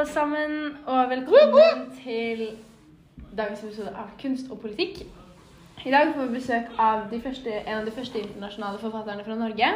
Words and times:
alle 0.00 0.12
sammen, 0.12 0.76
og 0.86 1.10
velkommen 1.10 1.80
til 2.04 2.46
dagens 3.36 3.60
episode 3.60 3.90
av 3.92 4.14
Kunst 4.22 4.46
og 4.48 4.62
politikk. 4.62 5.02
I 5.84 5.92
dag 5.92 6.14
får 6.14 6.22
vi 6.22 6.38
besøk 6.38 6.70
av 6.80 7.02
de 7.10 7.18
første, 7.20 7.52
en 7.58 7.82
av 7.82 7.84
de 7.84 7.92
første 7.92 8.22
internasjonale 8.22 8.80
forfatterne 8.80 9.26
fra 9.26 9.36
Norge. 9.36 9.68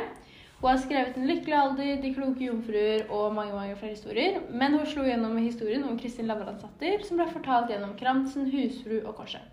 Hun 0.63 0.71
har 0.71 0.81
skrevet 0.81 1.17
'En 1.17 1.27
lykkelig 1.29 1.57
alder', 1.59 2.01
'De 2.01 2.15
kloke 2.15 2.47
jomfruer' 2.47 3.11
og 3.11 3.35
mange 3.35 3.53
mange 3.53 3.77
flere 3.77 3.91
historier. 3.91 4.41
Men 4.51 4.73
hun 4.73 4.87
slo 4.87 5.03
gjennom 5.03 5.35
med 5.35 5.43
historien 5.43 5.85
om 5.85 5.99
Kristin 5.99 6.27
Lavransdatter, 6.27 7.05
som 7.05 7.17
ble 7.17 7.27
fortalt 7.29 7.71
gjennom 7.71 7.95
'Kransen', 7.99 8.51
'Husfru' 8.51 9.07
og 9.07 9.15
'Korset'. 9.15 9.51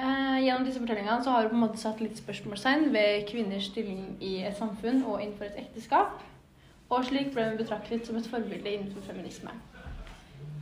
Eh, 0.00 0.44
gjennom 0.44 0.66
disse 0.66 0.80
fortellingene 0.80 1.24
så 1.24 1.30
har 1.30 1.40
hun 1.42 1.50
på 1.50 1.54
en 1.54 1.68
måte 1.68 1.78
satt 1.78 2.00
litt 2.00 2.18
spørsmålstegn 2.18 2.92
ved 2.92 3.26
kvinners 3.28 3.64
stilling 3.64 4.16
i 4.20 4.44
et 4.44 4.56
samfunn 4.56 5.04
og 5.04 5.22
innenfor 5.22 5.44
et 5.44 5.58
ekteskap. 5.58 6.22
Og 6.90 7.04
slik 7.04 7.32
ble 7.34 7.48
hun 7.48 7.56
betraktet 7.58 8.06
som 8.06 8.16
et 8.16 8.28
forbilde 8.30 8.70
innenfor 8.70 9.02
feminisme. 9.02 9.50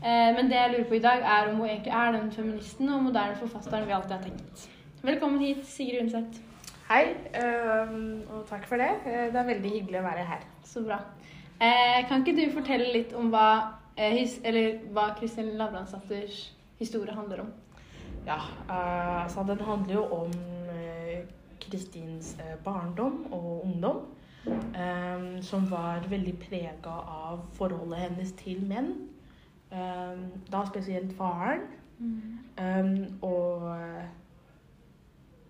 Eh, 0.05 0.31
men 0.37 0.49
det 0.49 0.57
jeg 0.57 0.71
lurer 0.73 0.89
på 0.89 0.95
i 0.95 1.05
dag, 1.05 1.21
er 1.21 1.51
om 1.51 1.57
hun 1.61 1.69
egentlig 1.69 1.93
er 1.93 2.13
den 2.13 2.33
feministen 2.33 2.89
og 2.89 3.03
moderne 3.03 3.37
forfatteren 3.37 3.87
vi 3.87 3.93
alltid 3.97 4.17
har 4.17 4.23
tenkt. 4.23 4.69
Velkommen 5.03 5.41
hit, 5.45 5.67
Sigrid 5.69 6.01
Undset. 6.03 6.41
Hei, 6.89 7.05
øhm, 7.41 8.23
og 8.31 8.47
takk 8.49 8.67
for 8.69 8.77
det. 8.77 8.89
Eh, 9.07 9.27
Det 9.33 9.37
er 9.37 9.47
veldig 9.47 9.71
hyggelig 9.71 10.01
å 10.01 10.07
være 10.09 10.25
her. 10.25 10.41
Så 10.65 10.85
bra. 10.85 10.99
Eh, 11.61 12.09
kan 12.09 12.25
ikke 12.25 12.37
du 12.37 12.53
fortelle 12.53 12.93
litt 12.93 13.13
om 13.15 13.31
hva, 13.31 13.75
eh, 13.97 14.17
his, 14.17 14.41
eller 14.45 14.79
hva 14.93 15.15
Kristin 15.19 15.57
Lavransdatters 15.57 16.53
historie 16.79 17.15
handler 17.15 17.41
om? 17.41 17.53
Ja, 18.27 18.39
altså 19.25 19.45
Den 19.47 19.61
handler 19.61 19.95
jo 19.95 20.05
om 20.05 20.31
Kristins 21.61 22.37
barndom 22.65 23.33
og 23.33 23.65
ungdom. 23.65 24.07
Øhm, 24.53 25.43
som 25.43 25.71
var 25.71 26.07
veldig 26.09 26.35
prega 26.39 26.97
av 27.15 27.47
forholdet 27.53 27.99
hennes 27.99 28.33
til 28.33 28.65
menn. 28.67 28.93
Øhm, 29.73 30.27
da 30.53 30.65
spesielt 30.67 31.17
faren. 31.17 31.61
øhm, 32.61 33.19
og 33.23 33.69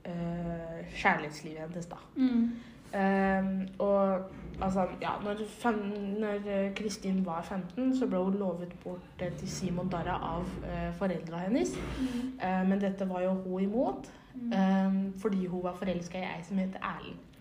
øh, 0.07 0.87
kjærlighetslivet 0.95 1.61
hennes, 1.61 1.87
da. 1.87 1.97
Mm. 2.17 2.51
Ehm, 2.95 3.69
og 3.79 4.21
altså, 4.63 4.87
ja, 5.03 5.11
når, 5.25 5.37
fem, 5.49 5.75
når 6.19 6.35
eh, 6.47 6.75
Kristin 6.75 7.27
var 7.27 7.43
15, 7.43 7.97
så 7.99 8.07
ble 8.07 8.19
hun 8.19 8.35
lovet 8.39 8.77
bort 8.85 9.23
eh, 9.23 9.33
til 9.33 9.51
Simon 9.51 9.89
Darra 9.89 10.15
av 10.37 10.47
uh, 10.63 10.95
foreldra 10.99 11.43
hennes. 11.47 11.75
Mm. 12.01 12.39
Eh, 12.39 12.69
men 12.69 12.81
dette 12.81 13.09
var 13.09 13.25
jo 13.25 13.33
hun 13.35 13.63
imot, 13.63 14.13
ehm, 14.53 15.13
fordi 15.19 15.47
hun 15.47 15.63
var 15.63 15.75
forelska 15.79 16.19
i 16.19 16.29
ei 16.37 16.45
som 16.47 16.59
heter 16.59 16.79
Erlend. 16.79 17.34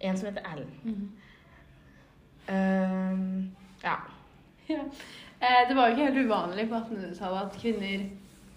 En 0.00 0.18
som 0.18 0.28
heter 0.28 0.44
Ellen. 0.52 0.72
Mm. 0.84 1.10
Ehm, 2.46 3.50
ja. 3.82 3.96
Ja. 4.68 4.82
Eh, 5.40 5.68
det 5.68 5.76
var 5.76 5.86
jo 5.86 5.94
ikke 5.94 6.06
helt 6.08 6.26
uvanlig 6.26 6.64
på 6.68 6.74
1800-tallet 6.74 7.42
at 7.42 7.58
kvinner 7.60 8.00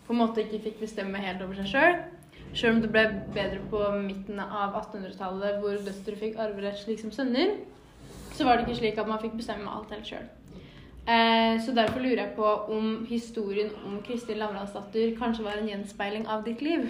på 0.08 0.14
en 0.14 0.18
måte 0.18 0.42
ikke 0.42 0.64
fikk 0.64 0.80
bestemme 0.82 1.22
helt 1.22 1.44
over 1.46 1.60
seg 1.60 1.68
sjøl. 1.70 1.98
Sjøl 2.58 2.72
om 2.78 2.80
det 2.82 2.90
ble 2.90 3.04
bedre 3.36 3.60
på 3.70 3.84
midten 4.08 4.40
av 4.42 4.74
1800-tallet, 4.80 5.60
hvor 5.62 5.78
døtre 5.86 6.16
fikk 6.18 6.40
arverett 6.42 6.80
slik 6.82 7.04
som 7.04 7.12
sønner, 7.14 7.60
så 8.34 8.48
var 8.48 8.58
det 8.58 8.66
ikke 8.66 8.80
slik 8.80 8.98
at 8.98 9.12
man 9.12 9.22
fikk 9.22 9.38
bestemme 9.38 9.70
alt 9.70 9.94
helt 9.94 10.10
sjøl. 10.10 10.26
Eh, 11.06 11.62
så 11.62 11.76
derfor 11.78 12.02
lurer 12.02 12.24
jeg 12.24 12.34
på 12.40 12.50
om 12.74 13.06
historien 13.10 13.70
om 13.86 14.02
Kristin 14.06 14.42
Lavransdatter 14.42 15.14
kanskje 15.20 15.46
var 15.46 15.62
en 15.62 15.70
gjenspeiling 15.70 16.26
av 16.26 16.42
ditt 16.48 16.66
liv? 16.66 16.90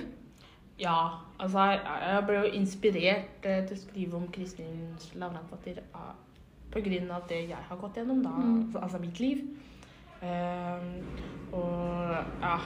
Ja, 0.80 1.10
altså 1.40 1.60
jeg, 1.60 2.24
ble 2.28 2.36
jo 2.40 2.52
inspirert 2.60 3.46
eh, 3.46 3.66
til 3.68 3.76
å 3.78 3.80
skrive 3.82 4.16
om 4.16 4.28
Kristin 4.32 4.96
Lavransdatter 5.16 5.82
pga. 5.92 6.06
på 6.72 6.80
grunn 6.86 7.12
av 7.12 7.28
det 7.30 7.42
jeg 7.50 7.58
har 7.70 7.78
gått 7.82 7.96
gjennom, 7.98 8.24
da, 8.24 8.30
Mm. 8.30 8.76
altså 8.82 8.98
mitt 9.00 9.20
liv. 9.20 9.40
Um, 10.22 11.06
og 11.54 12.16
ja, 12.42 12.58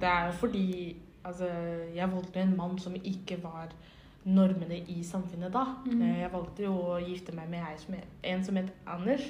det 0.00 0.08
er 0.08 0.26
jo 0.26 0.32
fordi 0.32 0.96
altså, 1.24 1.46
jeg 1.94 2.12
valgte 2.12 2.40
en 2.40 2.56
mann 2.56 2.78
som 2.78 2.94
ikke 2.94 3.42
var 3.42 3.68
normene 4.24 4.78
i 4.88 5.02
samfunnet 5.02 5.52
da. 5.52 5.64
Mm. 5.86 6.02
Eh, 6.02 6.18
Jeg 6.20 6.32
valgte 6.32 6.62
jo 6.62 6.72
å 6.72 6.98
gifte 7.00 7.32
meg 7.34 7.48
med 7.50 7.64
som 7.80 7.94
het- 7.94 8.06
en 8.22 8.44
som 8.44 8.56
het 8.56 8.70
Anders, 8.86 9.22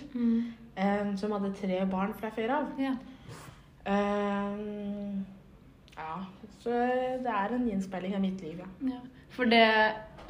em, 0.76 1.16
som 1.16 1.30
hadde 1.32 1.54
tre 1.54 1.86
barn 1.86 2.12
fra 2.14 2.30
før 2.30 2.50
av. 2.50 2.66
Ja. 2.78 2.96
Um, 3.86 5.24
ja, 5.96 6.18
så 6.62 6.74
det 7.24 7.32
er 7.32 7.54
en 7.54 7.66
gjenspeiling 7.68 8.16
av 8.18 8.22
mitt 8.24 8.40
liv, 8.42 8.58
ja. 8.62 8.68
ja. 8.92 9.00
For 9.34 9.50
det 9.50 9.66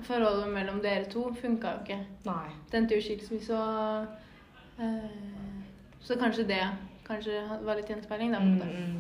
forholdet 0.07 0.51
mellom 0.53 0.81
dere 0.85 1.09
to 1.11 1.29
funka 1.35 1.75
jo 1.75 1.85
ikke. 1.87 1.99
Nei. 2.29 2.49
Det 2.71 2.81
endte 2.81 2.99
jo 2.99 3.05
skilsmisse 3.05 3.57
og 3.57 4.83
eh, 4.83 5.63
Så 6.01 6.19
kanskje 6.21 6.47
det 6.49 6.63
kanskje 7.09 7.41
var 7.65 7.79
litt 7.79 7.89
gjenspeiling, 7.89 8.35
da. 8.35 8.41
Mm, 8.41 8.59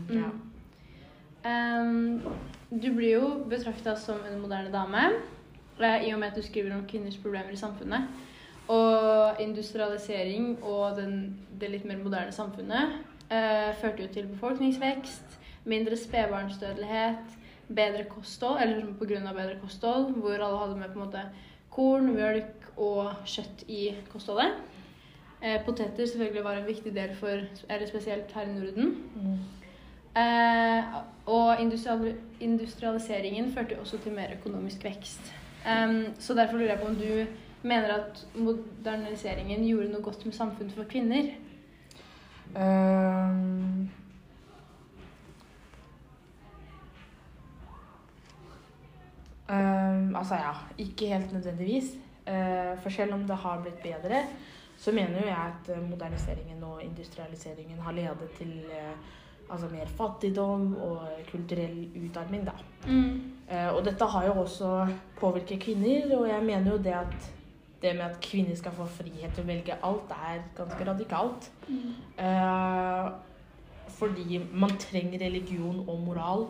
mm, 0.08 0.16
ja. 0.18 0.30
Um, 1.48 2.20
du 2.70 2.88
blir 2.92 3.12
jo 3.12 3.28
betrakta 3.48 3.94
som 3.96 4.24
en 4.26 4.40
moderne 4.40 4.72
dame 4.72 5.04
eh, 5.80 6.08
i 6.08 6.12
og 6.12 6.18
med 6.20 6.32
at 6.32 6.36
du 6.36 6.42
skriver 6.42 6.74
om 6.76 6.86
kvinners 6.88 7.16
problemer 7.16 7.52
i 7.52 7.60
samfunnet. 7.60 8.08
Og 8.68 9.40
industrialisering 9.40 10.58
og 10.62 10.96
den, 10.96 11.38
det 11.60 11.70
litt 11.72 11.86
mer 11.88 12.00
moderne 12.02 12.32
samfunnet 12.32 12.98
eh, 13.30 13.70
førte 13.80 14.02
jo 14.02 14.08
til 14.12 14.28
befolkningsvekst, 14.28 15.38
mindre 15.68 15.96
spedbarnsdødelighet, 15.96 17.36
bedre 17.68 18.04
kosthold, 18.08 18.62
eller 18.62 18.80
pga. 18.86 19.06
grunn 19.12 19.28
av 19.28 19.36
bedre 19.36 19.58
kosthold, 19.62 20.12
hvor 20.16 20.34
alle 20.34 20.62
hadde 20.62 20.78
med 20.80 20.92
på 20.92 20.98
en 20.98 21.06
måte 21.06 21.24
korn, 21.70 22.10
mjølk 22.14 22.70
og 22.76 23.12
kjøtt 23.28 23.64
i 23.68 23.82
kostholdet. 24.12 24.56
Eh, 25.42 25.60
poteter 25.64 26.06
selvfølgelig 26.06 26.44
var 26.44 26.58
en 26.58 26.66
viktig 26.66 26.94
del 26.94 27.14
for, 27.16 27.44
eller 27.68 27.86
spesielt 27.86 28.32
her 28.34 28.48
i 28.48 28.54
Norden. 28.54 28.96
Mm. 29.14 29.36
Eh, 30.18 30.84
og 31.26 31.60
industrial 31.60 32.14
industrialiseringen 32.40 33.52
førte 33.52 33.78
også 33.80 33.98
til 33.98 34.12
mer 34.12 34.32
økonomisk 34.40 34.84
vekst. 34.84 35.34
Um, 35.68 36.04
så 36.18 36.34
derfor 36.34 36.56
lurer 36.56 36.70
jeg 36.70 36.80
på 36.80 36.86
om 36.86 36.96
du 36.96 37.26
mener 37.62 37.94
at 37.94 38.26
moderniseringen 38.34 39.66
gjorde 39.66 39.90
noe 39.92 40.02
godt 40.02 40.24
med 40.26 40.34
samfunnet 40.34 40.74
for 40.74 40.88
kvinner? 40.90 41.32
Ehm, 42.56 43.88
ehm, 49.50 50.16
altså 50.16 50.34
ja, 50.34 50.52
ikke 50.78 51.12
helt 51.14 51.32
nødvendigvis. 51.32 51.96
Uh, 52.28 52.74
for 52.82 52.92
selv 52.92 53.14
om 53.14 53.22
det 53.24 53.36
har 53.36 53.60
blitt 53.62 53.82
bedre, 53.82 54.22
så 54.76 54.92
mener 54.92 55.20
jo 55.20 55.26
jeg 55.26 55.52
at 55.52 55.70
eh, 55.72 55.90
moderniseringen 55.90 56.62
og 56.62 56.82
industrialiseringen 56.84 57.80
har 57.80 57.92
ledet 57.92 58.28
til 58.36 58.52
uh, 58.68 58.92
altså 59.50 59.68
mer 59.72 59.86
fattigdom 59.86 60.76
og 60.76 60.98
kulturell 61.30 61.88
utarming, 61.96 62.46
da. 62.46 62.54
Eh, 63.48 63.70
og 63.72 63.84
dette 63.84 64.04
har 64.04 64.26
jo 64.26 64.32
også 64.42 64.86
påvirket 65.20 65.62
kvinner, 65.62 66.16
og 66.18 66.28
jeg 66.28 66.44
mener 66.44 66.70
jo 66.72 66.78
det 66.84 66.94
at 66.98 67.30
det 67.82 67.94
med 67.96 68.04
at 68.04 68.20
kvinner 68.20 68.56
skal 68.58 68.74
få 68.74 68.86
frihet 68.90 69.32
til 69.34 69.44
å 69.44 69.48
velge 69.48 69.78
alt, 69.86 70.12
er 70.12 70.42
ganske 70.56 70.88
radikalt. 70.90 71.50
Eh, 72.18 73.10
fordi 73.98 74.40
man 74.52 74.76
trenger 74.78 75.24
religion 75.24 75.84
og 75.88 76.00
moral 76.04 76.48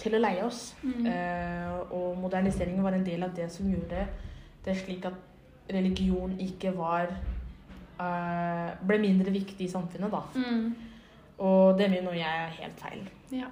til 0.00 0.16
å 0.16 0.20
leie 0.20 0.44
oss. 0.46 0.70
Mm. 0.82 1.06
Eh, 1.10 1.92
og 1.92 2.16
moderniseringen 2.20 2.84
var 2.84 2.96
en 2.96 3.06
del 3.06 3.26
av 3.26 3.34
det 3.36 3.50
som 3.52 3.68
gjorde 3.68 4.06
det 4.64 4.76
slik 4.80 5.04
at 5.06 5.72
religion 5.72 6.32
ikke 6.40 6.72
var 6.76 7.10
eh, 7.10 8.72
ble 8.86 8.98
mindre 9.02 9.34
viktig 9.34 9.66
i 9.66 9.70
samfunnet, 9.70 10.12
da. 10.12 10.22
Mm. 10.34 10.74
Og 11.46 11.78
det 11.78 11.90
mener 11.92 12.16
jeg 12.16 12.44
er 12.46 12.58
helt 12.62 12.80
feil. 12.80 13.02
Ja. 13.34 13.50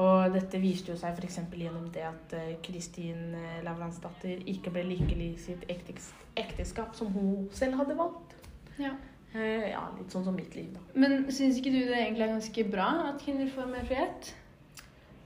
Og 0.00 0.34
dette 0.34 0.58
viste 0.58 0.90
jo 0.90 0.98
seg 0.98 1.14
f.eks. 1.14 1.40
gjennom 1.54 1.88
det 1.94 2.04
at 2.06 2.36
eh, 2.38 2.54
Kristin 2.64 3.34
Lavransdatter 3.66 4.46
ikke 4.50 4.72
ble 4.74 4.86
likelig 4.88 5.32
i 5.32 5.42
sitt 5.48 5.66
ekteskap 5.70 6.94
som 6.98 7.10
hun 7.14 7.50
selv 7.54 7.82
hadde 7.82 7.98
valgt. 7.98 8.38
ja. 8.78 8.94
Ja, 9.34 9.80
litt 9.98 10.12
sånn 10.14 10.22
som 10.22 10.36
mitt 10.38 10.52
liv, 10.54 10.68
da. 10.70 10.78
Men 10.94 11.24
syns 11.26 11.56
ikke 11.58 11.72
du 11.74 11.80
det 11.88 11.96
egentlig 11.98 12.22
er 12.22 12.36
ganske 12.36 12.64
bra 12.70 12.84
at 13.08 13.16
kvinner 13.18 13.48
får 13.50 13.66
mer 13.66 13.88
frihet? 13.88 14.28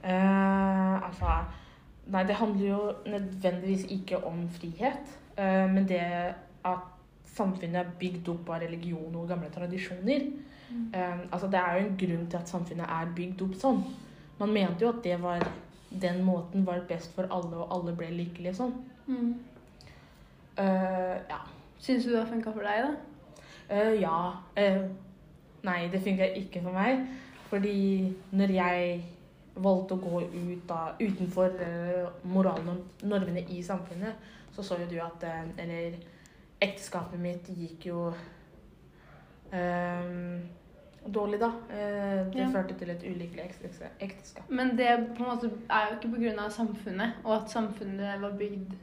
Eh, 0.05 1.07
altså 1.07 1.27
Nei, 2.09 2.23
det 2.25 2.35
handler 2.35 2.69
jo 2.69 2.93
nødvendigvis 3.07 3.85
ikke 3.91 4.25
om 4.27 4.49
frihet, 4.49 5.17
Uh, 5.39 5.71
men 5.71 5.85
det 5.89 6.01
at 6.67 6.79
samfunnet 7.25 7.77
er 7.77 7.91
bygd 7.99 8.29
opp 8.33 8.49
av 8.51 8.59
religion 8.59 9.15
og 9.15 9.29
gamle 9.31 9.47
tradisjoner. 9.55 10.25
Eh, 10.95 11.21
altså 11.33 11.47
Det 11.47 11.61
er 11.61 11.77
jo 11.77 11.85
en 11.87 11.99
grunn 12.01 12.25
til 12.27 12.37
at 12.37 12.49
samfunnet 12.49 12.91
er 12.91 13.13
bygd 13.17 13.45
opp 13.45 13.55
sånn. 13.61 13.85
Man 14.41 14.51
mente 14.53 14.83
jo 14.83 14.89
at 14.89 14.99
det 15.05 15.15
var 15.23 15.45
den 16.03 16.25
måten 16.25 16.67
var 16.67 16.81
best 16.89 17.15
for 17.15 17.31
alle, 17.31 17.55
og 17.55 17.71
alle 17.77 17.95
ble 17.97 18.11
lykkelige 18.17 18.57
sånn. 18.59 18.75
Mm. 19.07 19.31
Ja. 20.59 21.39
Syns 21.79 22.05
du 22.05 22.11
det 22.11 22.19
har 22.19 22.27
funka 22.33 22.51
for 22.51 22.67
deg, 22.67 22.89
da? 22.89 23.95
Ja. 23.95 24.19
Nei, 25.63 25.79
det 25.93 26.03
funka 26.03 26.33
ikke 26.43 26.67
for 26.67 26.75
meg. 26.75 27.07
Fordi 27.49 28.13
når 28.35 28.59
jeg 28.59 29.01
valgte 29.63 29.95
å 29.95 30.03
gå 30.03 30.21
ut 30.23 30.71
av, 30.71 31.01
utenfor 31.01 31.55
uh, 31.61 32.09
moralnormene 32.23 33.45
i 33.55 33.63
samfunnet, 33.63 34.15
så 34.55 34.63
så 34.63 34.79
jo 34.81 34.87
du 34.91 34.97
at 35.01 35.23
eh, 35.23 35.45
Eller 35.63 35.99
ekteskapet 36.61 37.21
mitt 37.21 37.47
gikk 37.55 37.85
jo 37.87 38.09
eh, 39.53 40.09
dårlig, 41.07 41.39
da. 41.41 41.53
Eh, 41.71 42.27
det 42.33 42.41
Ja. 42.41 42.49
førte 42.53 42.75
til 42.75 42.91
et 42.91 43.03
ulykkelig 43.03 43.45
ekteskap. 44.01 44.51
Men 44.51 44.77
det 44.77 45.15
på 45.17 45.23
en 45.23 45.31
måte 45.31 45.51
er 45.71 45.89
jo 45.91 45.97
ikke 45.97 46.17
pga. 46.17 46.51
samfunnet, 46.51 47.13
og 47.25 47.43
at 47.43 47.51
samfunnet 47.51 48.21
var 48.21 48.31
bygd 48.31 48.75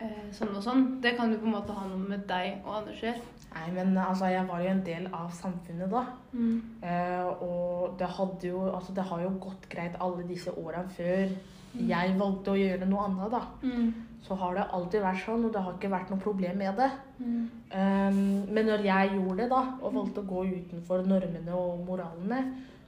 eh, 0.00 0.26
sånn 0.32 0.54
og 0.56 0.62
sånn. 0.62 1.00
Det 1.00 1.16
kan 1.16 1.32
jo 1.32 1.38
på 1.38 1.46
en 1.46 1.56
måte 1.56 1.72
ha 1.76 1.86
noe 1.88 1.98
med 1.98 2.26
deg 2.28 2.60
og 2.64 2.80
Anders 2.80 3.02
å 3.02 3.06
gjøre. 3.06 3.24
Nei, 3.54 3.70
men 3.76 3.96
altså, 3.98 4.26
jeg 4.32 4.46
var 4.48 4.60
jo 4.60 4.70
en 4.70 4.84
del 4.84 5.06
av 5.14 5.30
samfunnet 5.30 5.90
da. 5.90 6.04
Eh, 6.34 7.26
og 7.46 7.98
det 7.98 8.08
hadde 8.16 8.48
jo 8.48 8.64
Altså, 8.70 8.92
det 8.92 9.04
har 9.06 9.20
jo 9.22 9.30
gått 9.38 9.68
greit 9.70 9.94
alle 10.00 10.26
disse 10.26 10.50
åra 10.50 10.82
før 10.96 11.28
Mm. 11.74 11.88
jeg 11.90 12.18
valgte 12.18 12.52
å 12.52 12.58
gjøre 12.58 12.86
noe 12.86 13.04
annet, 13.08 13.30
da. 13.32 13.40
Mm. 13.62 13.94
Så 14.22 14.36
har 14.38 14.54
det 14.54 14.66
alltid 14.76 15.02
vært 15.02 15.24
sånn, 15.24 15.44
og 15.44 15.52
det 15.52 15.62
har 15.64 15.74
ikke 15.74 15.90
vært 15.90 16.12
noe 16.12 16.22
problem 16.22 16.60
med 16.62 16.76
det. 16.78 16.90
Mm. 17.18 17.50
Um, 17.74 18.20
men 18.54 18.68
når 18.70 18.84
jeg 18.86 19.10
gjorde 19.16 19.36
det, 19.42 19.48
da, 19.50 19.62
og 19.82 19.96
valgte 19.98 20.22
å 20.22 20.28
gå 20.30 20.44
utenfor 20.52 21.02
normene 21.06 21.58
og 21.58 21.82
moralene, 21.88 22.40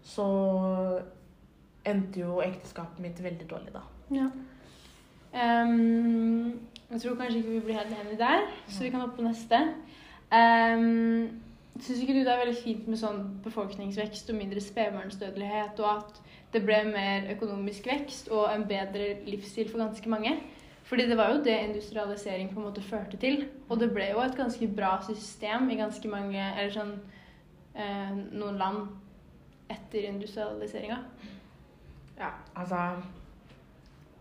så 0.07 1.03
endte 1.87 2.23
jo 2.23 2.39
ekteskapet 2.45 3.03
mitt 3.03 3.19
veldig 3.23 3.49
dårlig, 3.51 3.75
da. 3.75 3.83
Ja. 4.15 4.29
Ehm, 5.35 6.61
jeg 6.91 7.01
tror 7.01 7.17
kanskje 7.19 7.39
ikke 7.39 7.51
vi 7.51 7.61
blir 7.61 7.79
helt 7.79 7.97
enige 7.97 8.19
der, 8.19 8.47
så 8.69 8.85
vi 8.85 8.91
kan 8.91 9.01
hoppe 9.01 9.17
på 9.17 9.27
neste. 9.27 9.63
Um, 10.33 11.43
Syns 11.81 12.01
ikke 12.01 12.15
du 12.15 12.23
det 12.25 12.33
er 12.33 12.41
veldig 12.41 12.57
fint 12.57 12.87
med 12.89 12.97
sånn 12.97 13.19
befolkningsvekst 13.45 14.31
og 14.33 14.39
mindre 14.39 14.63
spedbarnsdødelighet, 14.65 15.81
og 15.85 15.91
at 15.91 16.21
det 16.55 16.63
ble 16.65 16.79
mer 16.89 17.27
økonomisk 17.35 17.89
vekst 17.91 18.31
og 18.33 18.47
en 18.49 18.65
bedre 18.69 19.11
livsstil 19.27 19.69
for 19.69 19.83
ganske 19.85 20.09
mange? 20.09 20.39
Fordi 20.87 21.09
det 21.11 21.19
var 21.19 21.35
jo 21.35 21.43
det 21.45 21.57
industrialisering 21.67 22.53
på 22.53 22.61
en 22.61 22.69
måte 22.69 22.85
førte 22.87 23.19
til. 23.21 23.45
Og 23.69 23.81
det 23.81 23.91
ble 23.93 24.07
jo 24.13 24.23
et 24.23 24.37
ganske 24.39 24.69
bra 24.77 24.95
system 25.05 25.69
i 25.71 25.81
ganske 25.81 26.09
mange 26.09 26.39
Eller 26.39 26.71
sånn 26.71 26.93
eh, 27.75 28.13
noen 28.15 28.61
land 28.61 28.87
etter 29.69 30.07
industrialiseringa. 30.07 31.01
Ja, 32.17 32.31
altså 32.55 33.03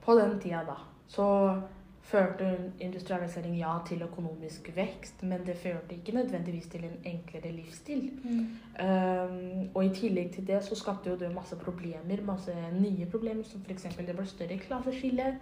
På 0.01 0.17
den 0.17 0.39
tida, 0.41 0.63
da, 0.65 0.79
så 1.07 1.61
førte 2.05 2.71
industrialisering 2.79 3.55
ja 3.57 3.71
til 3.87 4.01
økonomisk 4.05 4.69
vekst, 4.75 5.23
men 5.23 5.45
det 5.45 5.55
førte 5.57 5.95
ikke 5.95 6.11
nødvendigvis 6.13 6.67
til 6.67 6.83
en 6.85 6.99
enklere 7.05 7.51
livsstil. 7.51 8.11
Um, 8.23 9.69
og 9.73 9.85
i 9.85 9.89
tillegg 9.89 10.31
til 10.31 10.47
det 10.47 10.63
så 10.63 10.75
skapte 10.75 11.09
jo 11.09 11.15
det 11.15 11.31
masse 11.35 11.55
problemer, 11.55 12.21
masse 12.25 12.53
nye 12.81 13.05
problemer, 13.11 13.43
som 13.43 13.61
f.eks. 13.61 13.83
det 13.97 14.15
ble 14.15 14.25
større 14.25 14.57
klasseskille, 14.57 15.39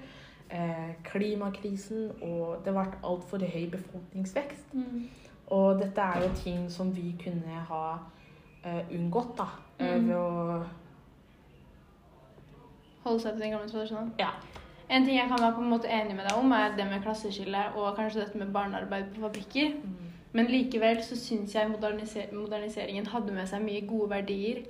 eh, 0.52 0.96
klimakrisen, 1.04 2.12
og 2.22 2.62
det 2.66 2.74
ble 2.74 2.86
altfor 3.04 3.44
høy 3.44 3.70
befolkningsvekst. 3.72 4.74
Mm. 4.74 5.04
Og 5.48 5.80
dette 5.82 6.02
er 6.02 6.24
jo 6.24 6.30
ting 6.36 6.72
som 6.72 6.96
vi 6.96 7.16
kunne 7.24 7.60
ha 7.68 7.84
eh, 8.64 8.96
unngått, 8.96 9.38
da, 9.38 9.50
eh, 9.80 9.98
Mm. 10.00 10.08
ved 10.08 10.16
å 10.16 10.64
Holde 13.04 13.20
seg 13.20 13.34
til 13.34 13.42
den 13.42 13.52
gamle 13.52 13.68
tradisjonen. 13.70 14.14
Ja. 14.20 14.30
En 14.90 15.06
ting 15.06 15.18
jeg 15.18 15.30
kan 15.30 15.40
være 15.42 15.56
på 15.56 15.62
en 15.64 15.72
måte 15.72 15.92
enig 15.92 16.16
med 16.16 16.26
deg 16.28 16.38
om, 16.38 16.52
er 16.52 16.76
det 16.78 16.86
med 16.90 17.04
klasseskille 17.06 17.66
og 17.76 17.96
kanskje 17.98 18.24
dette 18.24 18.38
med 18.38 18.52
barnearbeid 18.54 19.14
på 19.14 19.24
fabrikker. 19.24 19.78
Men 20.34 20.50
likevel 20.50 21.04
så 21.06 21.16
syns 21.18 21.56
jeg 21.56 21.70
moderniser 21.70 22.34
moderniseringen 22.34 23.08
hadde 23.08 23.36
med 23.36 23.48
seg 23.50 23.62
mye 23.64 23.86
gode 23.88 24.10
verdier. 24.10 24.64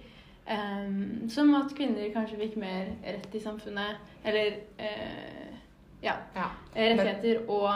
Um, 0.43 1.29
som 1.31 1.53
at 1.55 1.71
kvinner 1.75 2.09
kanskje 2.11 2.39
fikk 2.41 2.57
mer 2.59 2.89
rett 3.05 3.35
i 3.35 3.41
samfunnet. 3.41 4.01
Eller 4.27 4.57
uh, 4.79 5.59
ja, 6.03 6.17
ja. 6.35 6.49
rettigheter 6.75 7.45
og, 7.47 7.69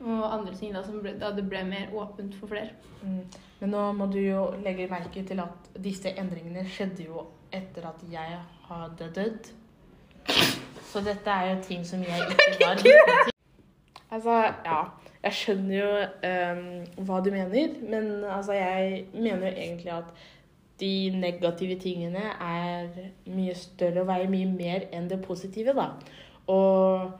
og 0.00 0.22
andre 0.32 0.54
ting 0.56 0.72
da, 0.72 0.82
som 0.86 1.02
ble, 1.04 1.12
da 1.20 1.34
det 1.36 1.44
ble 1.48 1.60
mer 1.68 1.92
åpent 1.92 2.34
for 2.40 2.48
flere. 2.48 2.72
Mm. 3.02 3.20
Men 3.60 3.74
nå 3.74 3.84
må 3.98 4.08
du 4.08 4.20
jo 4.22 4.46
legge 4.64 4.88
merke 4.90 5.24
til 5.28 5.44
at 5.44 5.70
disse 5.84 6.14
endringene 6.16 6.64
skjedde 6.72 7.08
jo 7.10 7.26
etter 7.52 7.84
at 7.90 8.00
jeg 8.10 8.40
hadde 8.68 9.12
dødd. 9.20 9.52
Så 10.88 11.02
dette 11.04 11.30
er 11.30 11.50
jo 11.54 11.58
ting 11.62 11.84
som 11.86 12.00
jeg 12.02 12.24
ikke 12.30 12.56
var 12.64 12.80
vitne 12.80 13.18
til. 13.24 13.34
Altså, 14.10 14.38
ja. 14.64 14.80
Jeg 15.22 15.34
skjønner 15.34 15.74
jo 15.76 15.88
um, 16.30 17.04
hva 17.04 17.18
du 17.24 17.30
mener, 17.34 17.72
men 17.90 18.24
altså, 18.24 18.52
jeg 18.56 19.04
mener 19.14 19.48
jo 19.48 19.54
egentlig 19.56 19.90
at 19.92 20.04
de 20.80 21.10
negative 21.20 21.74
tingene 21.82 22.22
er 22.40 22.86
mye 23.26 23.54
større 23.58 24.04
og 24.04 24.06
veier 24.12 24.30
mye 24.30 24.46
mer 24.46 24.86
enn 24.94 25.08
det 25.10 25.18
positive, 25.24 25.74
da. 25.74 25.88
Og 26.54 27.10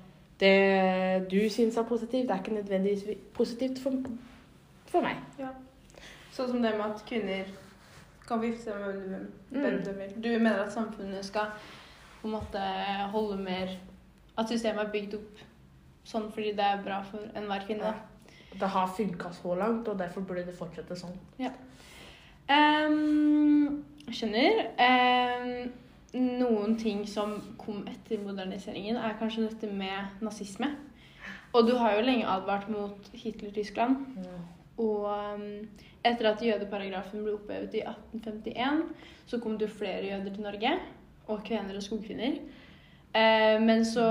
det 0.40 1.26
du 1.32 1.40
syns 1.50 1.76
er 1.76 1.88
positivt, 1.88 2.30
er 2.30 2.38
ikke 2.38 2.54
nødvendigvis 2.54 3.18
positivt 3.34 3.82
for, 3.82 3.98
for 4.88 5.02
meg. 5.02 5.18
Sånn 6.32 6.52
som 6.54 6.62
det 6.62 6.76
med 6.78 6.86
at 6.86 7.02
kvinner 7.08 7.50
kan 8.28 8.40
gifte 8.46 8.70
seg 8.70 8.78
med 8.78 8.94
hvem 8.94 9.26
Mm. 9.50 9.60
hvem 9.64 9.76
de 9.84 9.92
vil. 9.98 10.14
Du 10.22 10.28
mener 10.38 10.62
at 10.62 10.72
samfunnet 10.72 11.24
skal 11.24 11.50
på 12.28 12.36
en 12.36 12.40
måte 12.40 12.60
holde 13.12 13.38
mer 13.40 13.70
At 14.38 14.50
systemet 14.52 14.84
er 14.84 14.92
bygd 14.92 15.14
opp 15.18 15.40
sånn 16.08 16.28
fordi 16.32 16.52
det 16.56 16.64
er 16.64 16.84
bra 16.84 17.00
for 17.04 17.24
enhver 17.36 17.64
kvinne. 17.66 17.90
Ja. 17.90 18.54
Det 18.58 18.68
har 18.72 18.92
funka 18.96 19.32
så 19.34 19.54
langt, 19.58 19.88
og 19.90 19.98
derfor 19.98 20.22
burde 20.24 20.44
det 20.46 20.54
fortsette 20.56 20.96
sånn. 20.96 21.16
Ehm, 22.48 23.82
skjønner. 24.08 24.62
Um, 24.80 25.72
noen 26.14 26.78
ting 26.80 27.02
som 27.10 27.34
kom 27.60 27.82
etter 27.90 28.22
moderniseringen, 28.22 28.96
er 28.96 29.18
kanskje 29.20 29.48
dette 29.50 29.68
med 29.68 30.22
nazisme. 30.24 30.70
Og 31.52 31.68
du 31.68 31.74
har 31.76 31.98
jo 31.98 32.06
lenge 32.06 32.30
advart 32.30 32.70
mot 32.72 33.10
Hitler-Tyskland. 33.12 34.06
Og 34.78 35.10
um, 35.10 35.44
etter 36.06 36.30
at 36.30 36.46
jødeparagrafen 36.46 37.26
ble 37.26 37.34
opphevet 37.36 37.74
i 37.74 37.82
1851, 37.84 38.86
så 39.28 39.42
kom 39.42 39.58
det 39.58 39.68
jo 39.68 39.76
flere 39.82 40.06
jøder 40.08 40.32
til 40.32 40.46
Norge. 40.46 40.78
Og 41.28 41.42
kvener 41.44 41.76
og 41.76 41.84
skogfinner. 41.84 42.38
Eh, 43.14 43.56
men 43.62 43.84
så 43.84 44.08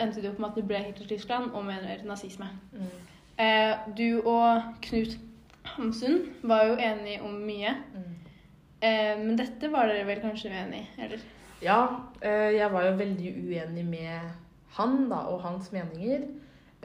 endte 0.00 0.22
det 0.22 0.30
opp 0.30 0.40
med 0.40 0.50
at 0.50 0.58
det 0.60 0.66
ble 0.68 0.82
Hitler-Tyskland 0.84 1.52
og 1.56 1.64
mener 1.64 2.04
nazisme. 2.04 2.48
Mm. 2.72 2.90
Eh, 3.44 3.72
du 3.96 4.20
og 4.24 4.62
Knut 4.82 5.18
Hamsun 5.76 6.18
var 6.42 6.64
jo 6.64 6.76
enige 6.80 7.22
om 7.22 7.40
mye. 7.44 7.74
Mm. 7.94 8.14
Eh, 8.80 9.14
men 9.24 9.36
dette 9.38 9.72
var 9.72 9.88
dere 9.90 10.06
vel 10.08 10.20
kanskje 10.24 10.52
uenig 10.52 10.84
i, 10.84 11.04
eller? 11.04 11.24
Ja, 11.62 11.80
eh, 12.22 12.56
jeg 12.56 12.72
var 12.72 12.86
jo 12.86 12.96
veldig 12.96 13.32
uenig 13.48 13.84
med 13.84 14.20
han 14.76 15.08
da, 15.10 15.22
og 15.32 15.40
hans 15.42 15.72
meninger. 15.72 16.26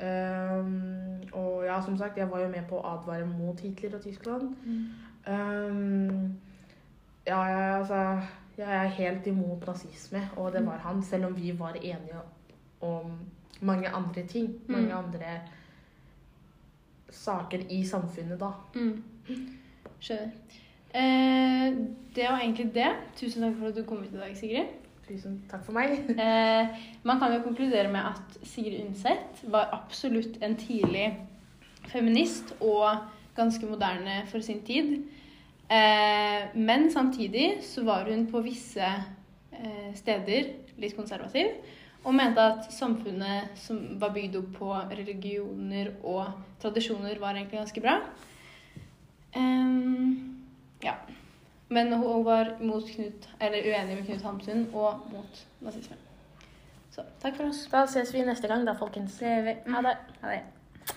Um, 0.02 1.22
og 1.34 1.66
ja, 1.66 1.82
som 1.82 1.98
sagt, 1.98 2.18
jeg 2.18 2.32
var 2.32 2.40
jo 2.40 2.48
med 2.50 2.64
på 2.70 2.80
å 2.80 2.94
advare 2.96 3.26
mot 3.28 3.60
Hitler 3.60 3.98
og 3.98 4.02
Tyskland. 4.02 4.56
Um, 5.28 6.32
ja, 7.28 7.42
jeg, 7.44 7.76
altså, 7.76 8.00
jeg 8.58 8.86
er 8.86 8.88
helt 8.88 9.28
imot 9.28 9.68
nazisme, 9.68 10.22
og 10.38 10.52
det 10.54 10.66
var 10.66 10.78
han, 10.84 11.04
selv 11.04 11.26
om 11.26 11.36
vi 11.38 11.54
var 11.60 11.74
enige 11.82 12.22
om 12.82 13.12
mange 13.62 13.90
andre 13.90 14.24
ting. 14.28 14.50
Mange 14.68 14.88
Mm. 14.88 14.98
andre 15.06 15.42
saker 17.10 17.60
i 17.70 17.84
samfunnet, 17.86 18.40
da. 18.40 18.52
Mm. 18.76 19.04
Skjønner. 20.02 20.32
Eh, 20.96 21.74
det 22.16 22.26
var 22.30 22.40
egentlig 22.42 22.72
det. 22.76 22.90
Tusen 23.16 23.44
takk 23.46 23.58
for 23.60 23.68
at 23.72 23.76
du 23.76 23.84
kom 23.88 24.02
ut 24.04 24.14
i 24.14 24.18
dag, 24.20 24.36
Sigrid. 24.38 24.72
Tusen 25.08 25.42
takk 25.52 25.64
for 25.66 25.76
meg. 25.76 25.98
Eh, 26.20 26.68
man 27.04 27.20
kan 27.20 27.34
jo 27.36 27.42
konkludere 27.44 27.92
med 27.92 28.00
at 28.12 28.40
Sigrid 28.48 28.86
Undset 28.88 29.44
var 29.52 29.70
absolutt 29.74 30.40
en 30.44 30.56
tidlig 30.56 31.18
feminist 31.92 32.54
og 32.62 32.98
ganske 33.36 33.66
moderne 33.66 34.22
for 34.28 34.40
sin 34.40 34.62
tid. 34.68 35.04
Eh, 35.72 36.50
men 36.54 36.90
samtidig 36.92 37.62
så 37.64 37.84
var 37.88 38.10
hun 38.10 38.26
på 38.32 38.42
visse 38.44 38.88
eh, 39.52 39.94
steder 39.96 40.50
litt 40.82 40.98
konservativ. 40.98 41.54
Og 42.04 42.16
mente 42.18 42.42
at 42.42 42.72
samfunnet 42.74 43.54
som 43.62 43.80
var 44.02 44.12
bygd 44.16 44.36
opp 44.40 44.52
på 44.58 44.74
religioner 44.90 45.94
og 46.02 46.32
tradisjoner, 46.62 47.20
var 47.22 47.38
egentlig 47.38 47.60
ganske 47.60 47.82
bra. 47.82 48.00
Ehm, 49.38 50.42
ja. 50.84 50.96
Men 51.70 51.94
hun 51.94 52.26
var 52.26 52.56
mot 52.60 52.88
Knut, 52.90 53.30
eller 53.40 53.70
uenig 53.70 54.00
med 54.00 54.06
Knut 54.06 54.26
Hamsun 54.28 54.66
og 54.74 55.06
mot 55.14 55.44
nazisme. 55.62 55.96
Så 56.92 57.06
takk 57.22 57.38
for 57.38 57.48
oss. 57.48 57.68
Da 57.72 57.86
ses 57.88 58.12
vi 58.14 58.26
neste 58.28 58.50
gang, 58.52 58.66
da, 58.68 58.74
folkens. 58.76 59.22
Det 59.22 59.30
gjør 59.30 59.46
vi. 59.48 59.56
Ha 59.72 59.86
det. 59.86 59.96
Ha 60.24 60.34
det. 60.34 60.42